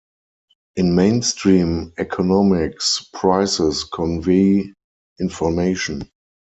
In 0.77 0.95
mainstream 0.95 1.93
economics, 1.99 3.05
prices 3.13 3.83
convey 3.83 4.73
information. 5.19 6.09